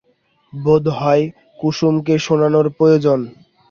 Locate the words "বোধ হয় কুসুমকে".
0.53-2.15